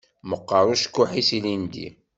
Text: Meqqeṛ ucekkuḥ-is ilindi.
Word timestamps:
Meqqeṛ 0.29 0.65
ucekkuḥ-is 0.73 1.29
ilindi. 1.37 1.87